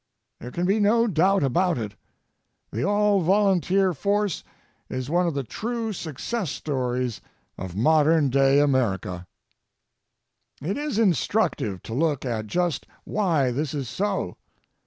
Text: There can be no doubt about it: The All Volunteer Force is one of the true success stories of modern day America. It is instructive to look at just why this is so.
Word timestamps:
There 0.39 0.49
can 0.49 0.65
be 0.65 0.79
no 0.79 1.05
doubt 1.05 1.43
about 1.43 1.77
it: 1.77 1.93
The 2.71 2.83
All 2.83 3.21
Volunteer 3.21 3.93
Force 3.93 4.43
is 4.89 5.11
one 5.11 5.27
of 5.27 5.35
the 5.35 5.43
true 5.43 5.93
success 5.93 6.49
stories 6.49 7.21
of 7.55 7.75
modern 7.75 8.31
day 8.31 8.59
America. 8.59 9.27
It 10.59 10.75
is 10.75 10.97
instructive 10.97 11.83
to 11.83 11.93
look 11.93 12.25
at 12.25 12.47
just 12.47 12.87
why 13.03 13.51
this 13.51 13.75
is 13.75 13.87
so. 13.87 14.37